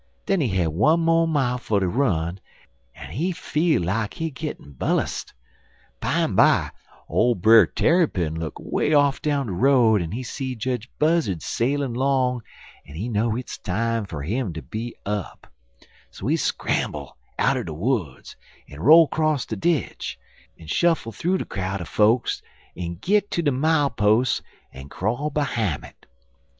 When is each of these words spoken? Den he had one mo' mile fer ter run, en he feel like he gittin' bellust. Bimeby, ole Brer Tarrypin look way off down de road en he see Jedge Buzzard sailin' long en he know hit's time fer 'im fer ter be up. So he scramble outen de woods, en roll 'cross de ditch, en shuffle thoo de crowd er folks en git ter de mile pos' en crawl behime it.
Den 0.25 0.41
he 0.41 0.47
had 0.47 0.69
one 0.69 1.01
mo' 1.01 1.27
mile 1.27 1.59
fer 1.59 1.79
ter 1.79 1.85
run, 1.87 2.39
en 2.95 3.11
he 3.11 3.31
feel 3.31 3.83
like 3.83 4.15
he 4.15 4.31
gittin' 4.31 4.71
bellust. 4.73 5.31
Bimeby, 6.01 6.71
ole 7.07 7.35
Brer 7.35 7.67
Tarrypin 7.67 8.33
look 8.33 8.57
way 8.59 8.95
off 8.95 9.21
down 9.21 9.45
de 9.45 9.51
road 9.53 10.01
en 10.01 10.09
he 10.11 10.23
see 10.23 10.55
Jedge 10.55 10.89
Buzzard 10.97 11.43
sailin' 11.43 11.93
long 11.93 12.41
en 12.83 12.95
he 12.95 13.09
know 13.09 13.29
hit's 13.35 13.59
time 13.59 14.05
fer 14.07 14.23
'im 14.23 14.47
fer 14.47 14.53
ter 14.53 14.61
be 14.71 14.95
up. 15.05 15.45
So 16.09 16.25
he 16.25 16.35
scramble 16.35 17.15
outen 17.37 17.67
de 17.67 17.73
woods, 17.75 18.35
en 18.67 18.79
roll 18.79 19.07
'cross 19.07 19.45
de 19.45 19.55
ditch, 19.55 20.17
en 20.59 20.65
shuffle 20.65 21.11
thoo 21.11 21.37
de 21.37 21.45
crowd 21.45 21.79
er 21.79 21.85
folks 21.85 22.41
en 22.75 22.95
git 22.95 23.29
ter 23.29 23.43
de 23.43 23.51
mile 23.51 23.91
pos' 23.91 24.41
en 24.73 24.89
crawl 24.89 25.29
behime 25.29 25.83
it. 25.83 26.07